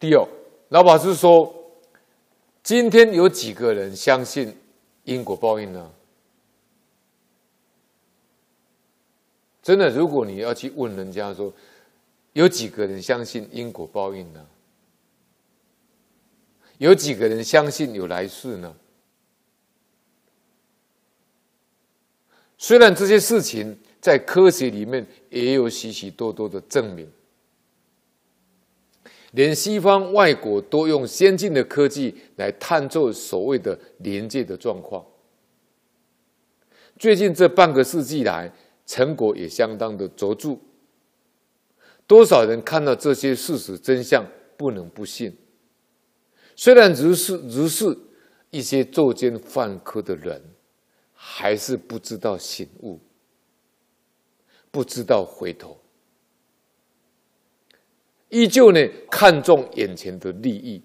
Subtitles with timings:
[0.00, 0.28] 第二，
[0.70, 1.54] 老法师说，
[2.62, 4.56] 今天有几个人相信
[5.04, 5.92] 因果报应呢？
[9.62, 11.52] 真的，如果你要去问人家说，
[12.32, 14.46] 有几个人相信因果报应呢？
[16.78, 18.74] 有几个人相信有来世呢？
[22.56, 27.06] 虽然这些事情在科学里面也有许许多多的证明，
[29.32, 35.04] 连西方外国都用先进的科技来探测所谓的连接的状况。
[36.98, 38.52] 最近这半个世纪来，
[38.86, 40.56] 成果也相当的卓著。
[42.06, 44.24] 多少人看到这些事实真相，
[44.56, 45.36] 不能不信。
[46.56, 47.96] 虽然如是如是，
[48.50, 50.42] 一些作奸犯科的人。
[51.22, 52.98] 还是不知道醒悟，
[54.70, 55.78] 不知道回头，
[58.30, 58.80] 依旧呢
[59.10, 60.82] 看重眼前的利益，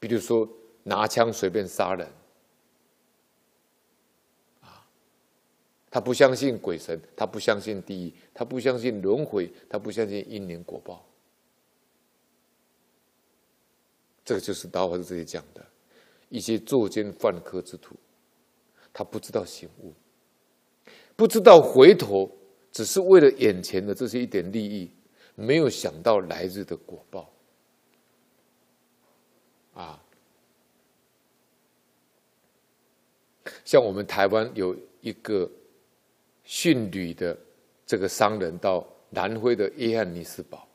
[0.00, 0.48] 比如说
[0.82, 2.08] 拿枪随便杀人，
[4.60, 4.86] 啊，
[5.90, 11.04] 他不相信鬼神，他不相信地狱，他不相信轮回，他不相信因缘果报，
[14.24, 15.64] 这个就是道法师这里讲的
[16.28, 17.94] 一些作奸犯科之徒。
[18.96, 19.92] 他不知道醒悟，
[21.16, 22.30] 不知道回头，
[22.70, 24.88] 只是为了眼前的这些一点利益，
[25.34, 27.30] 没有想到来日的果报。
[29.74, 30.00] 啊，
[33.64, 35.50] 像我们台湾有一个
[36.44, 37.36] 驯驴的
[37.84, 40.68] 这个商人，到南非的约翰尼斯堡，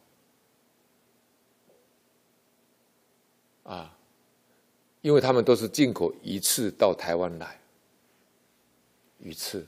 [3.64, 3.98] 啊，
[5.02, 7.58] 因为他们都是进口鱼翅到台湾来。
[9.20, 9.66] 鱼翅，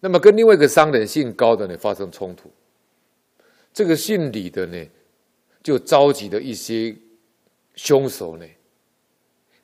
[0.00, 2.50] 那么跟另外一个商人姓高的呢发生冲突，
[3.72, 4.86] 这个姓李的呢
[5.62, 6.96] 就召集了一些
[7.74, 8.46] 凶手呢，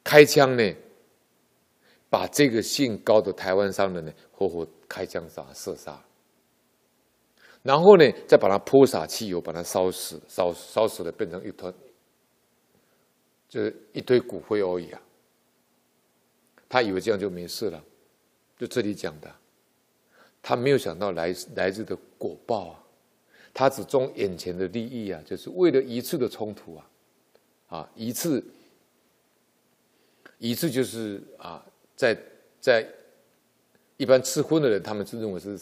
[0.02, 0.74] 开枪呢
[2.08, 6.04] 把这个姓高的台湾商人呢活活开枪杀射杀，
[7.62, 11.74] 然后呢再把他泼洒汽油把他烧死，烧烧死了变成一团，
[13.48, 15.02] 就是一堆骨灰而已啊，
[16.68, 17.82] 他以为这样就没事了。
[18.56, 19.34] 就这里讲的，
[20.40, 22.83] 他没有想到来来日的果报啊，
[23.54, 26.90] 他只重眼前的利益啊，就是为了一次的冲突啊，
[27.68, 28.44] 啊一次，
[30.38, 32.18] 一次就是啊，在
[32.60, 32.86] 在
[33.96, 35.56] 一般吃荤的人，他们就认为是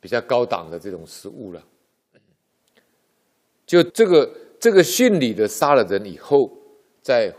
[0.00, 1.64] 比较高档的这种食物了。
[3.66, 6.56] 就这个这个训理的杀了人以后，
[7.02, 7.34] 在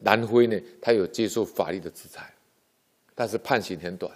[0.00, 2.32] 南非呢，他有接受法律的制裁，
[3.14, 4.12] 但是判刑很短。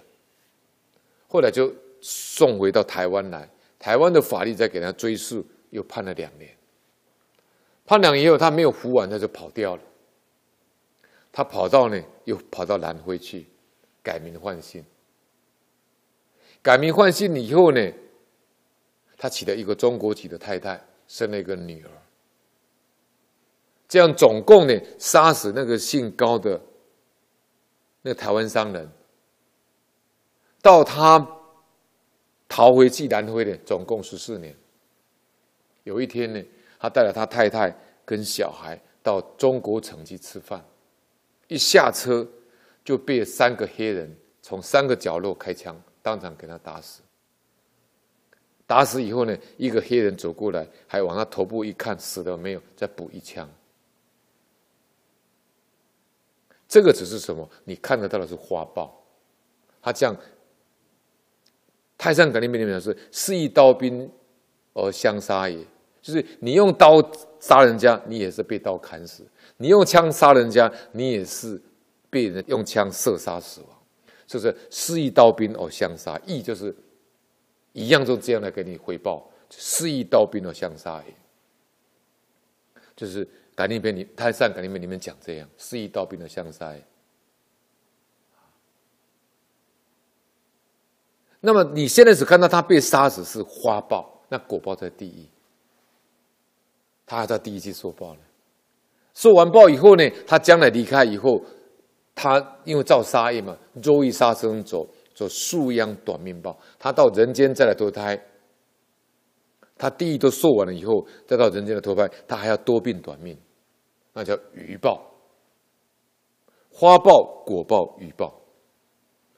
[1.27, 3.49] 后来就送回到台湾来，
[3.79, 6.55] 台湾的法律再给他追诉，又判了两年。
[7.85, 9.81] 判两年以后，他没有服完，他就跑掉了。
[11.31, 13.45] 他跑到呢，又跑到南非去，
[14.01, 14.83] 改名换姓。
[16.61, 17.93] 改名换姓以后呢，
[19.17, 21.91] 他娶了一个中国籍的太太，生了一个女儿。
[23.87, 26.59] 这样总共呢，杀死那个姓高的
[28.01, 28.89] 那个台湾商人。
[30.61, 31.19] 到他
[32.47, 34.55] 逃回去南非的，总共十四年。
[35.83, 36.43] 有一天呢，
[36.79, 37.75] 他带了他太太
[38.05, 40.63] 跟小孩到中国城去吃饭，
[41.47, 42.27] 一下车
[42.83, 47.01] 就被三个黑人从三个角落开枪，当场给他打死。
[48.65, 53.49] 打死以后呢，一个黑人走过来，还往他头部一看，死了没有，再补一枪。
[56.67, 57.49] 这个只是什么？
[57.63, 59.01] 你看得到的是花豹，
[59.81, 60.15] 他这样。
[61.97, 64.09] 太上感应篇里面是肆意刀兵
[64.73, 65.57] 而相杀也，
[66.01, 67.01] 就是你用刀
[67.39, 69.23] 杀人家，你也是被刀砍死；
[69.57, 71.59] 你用枪杀人家，你也是
[72.09, 73.69] 被人用枪射杀死亡。
[74.27, 76.75] 就是肆意刀兵而相杀，义就是
[77.71, 79.31] 一样，就这样来给你回报。
[79.49, 81.13] 肆意刀兵而相杀也，
[82.95, 83.25] 就是
[83.55, 86.75] 感应篇里太上感应篇里面讲这样，肆意刀兵而相杀。
[91.39, 95.25] 那么你现在只看到他被杀死是花报，那果报在地狱，
[97.05, 98.19] 他还在第一期受报呢。
[99.13, 101.41] 受完报以后呢，他将来离开以后，
[102.13, 108.19] 他因为造杀业嘛，若欲杀生走走数殃短命报，他到人间再来投胎，
[109.77, 113.37] 他地狱都受完了以后，再到人间的投胎，他还要多病短命，
[114.13, 115.03] 那叫余报。
[116.71, 118.39] 花报、果报、余报。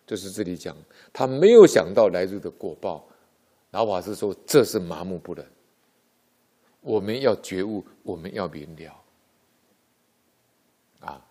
[0.09, 0.75] 就是这里讲，
[1.13, 3.07] 他没有想到来日的果报。
[3.69, 5.45] 老法师说，这是麻木不仁。
[6.81, 9.03] 我们要觉悟，我们要明了。
[11.01, 11.28] 啊。